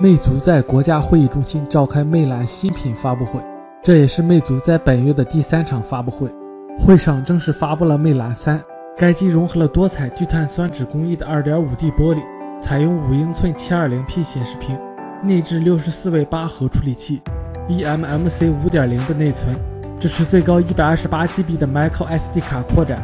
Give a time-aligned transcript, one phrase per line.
[0.00, 3.40] 魅族在国家会议中心召开魅蓝新品发布会，
[3.82, 6.32] 这也是魅族在本月的第三场发布会。
[6.78, 8.62] 会上正式发布了魅蓝三，
[8.96, 12.22] 该机融合了多彩聚碳酸酯工艺的 2.5D 玻璃，
[12.60, 14.78] 采用5英寸 720P 显示屏，
[15.20, 17.20] 内置64位八核处理器
[17.68, 19.52] ，eMMC 5.0的内存，
[19.98, 23.02] 支持最高 128GB 的 microSD 卡扩展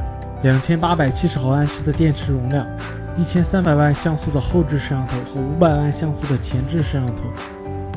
[0.52, 2.66] ，2870毫安时的电池容量。
[3.16, 7.22] 一千三百万像素的后置摄像头和五百万像素的前置摄像头，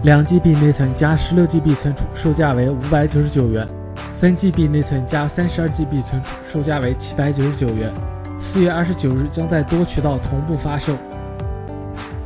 [0.03, 3.65] 两 GB 内存加十六 GB 存储，售价为五百九十九元；
[4.13, 7.91] 三 GB 内存加三十二 GB 存储，售价为七百九十九元。
[8.39, 10.95] 四月二十九日将在多渠道同步发售。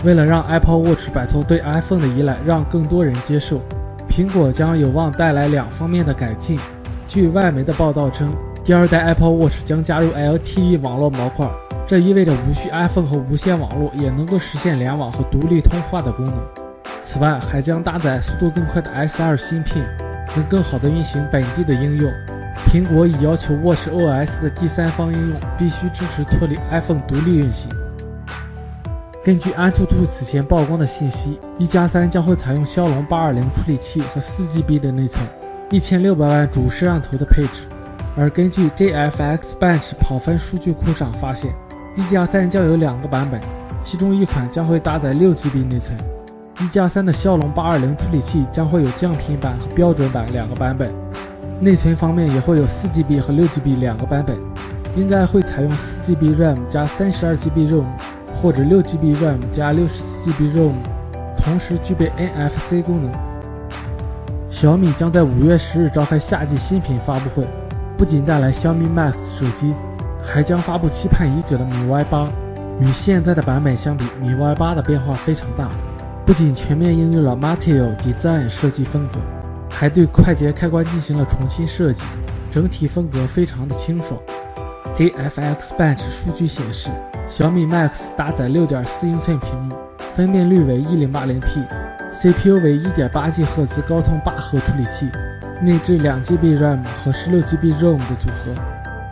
[0.03, 3.61] 为了让 Apple Watch 摆脱对 iPhone 的依赖，让更多人接受，
[4.09, 6.59] 苹果将有望带来两方面的改进。
[7.07, 11.49] 据外媒的报道称，第二代 Apple Watch 将加入 LTE 网络模块。
[11.87, 16.35] 这意味着无需 iPhone 和无线网络也能够实现联网和独立通话的功能。
[17.03, 19.83] 此外，还将搭载速度更快的 S2 芯片，
[20.35, 22.09] 能更好地运行本地的应用。
[22.67, 27.69] 苹果已要求 Watch OS 的第三方应用必须支持脱离 iPhone 独立运行。
[29.23, 35.25] 根据安兔兔此前曝光的信息，一加三将会采用骁龙八二零处理器和四 GB 的内存，
[35.71, 37.63] 一千六百万主摄像头的配置。
[38.15, 41.53] 而根据 JFX Bench 跑分数据库上发现。
[41.97, 43.37] 一加三将有两个版本，
[43.83, 45.97] 其中一款将会搭载六 GB 内存。
[46.61, 50.89] 一加三的骁龙八二零处理器将会有降频版和标准版两个版本，
[51.59, 54.37] 内存方面也会有四 GB 和六 GB 两个版本，
[54.95, 57.85] 应该会采用四 GB RAM 加三十二 GB ROM，
[58.33, 60.75] 或者六 GB RAM 加六十四 GB ROM，
[61.35, 63.11] 同时具备 NFC 功能。
[64.49, 67.45] 小米将在五月十日召开夏季新品发布会，
[68.01, 69.75] 不仅带来小米 Max 手机。
[70.23, 72.27] 还将发布期盼已久的米 Y 八，
[72.79, 75.69] 与现在的版本相比，米 Y 八的变化非常大，
[76.25, 79.19] 不仅全面应用了 Material Design 设计风格，
[79.69, 82.01] 还对快捷开关进行了重新设计，
[82.49, 84.19] 整体风格非常的清爽。
[84.95, 86.89] JFX Bench 数据显示，
[87.27, 89.75] 小米 Max 搭载6.4英寸屏幕，
[90.15, 95.07] 分辨率为 1080p，CPU 为 1.8G 赫兹高通八核处理器，
[95.61, 98.51] 内置 2GB RAM 和 16GB ROM 的组合。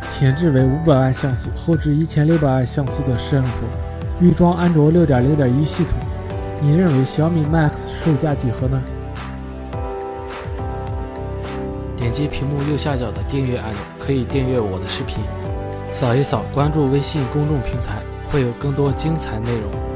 [0.09, 3.51] 前置为五百万像素，后置一千六百万像素的摄像头，
[4.19, 5.93] 预装安卓六点零点一系统。
[6.59, 8.81] 你认为小米 Max 售价几何呢？
[11.95, 15.23] 点击屏幕右下角的订阅按钮，可以订阅我的视频。
[15.93, 19.88] 扫一扫，关注微信公众平台，会有更多精彩内容。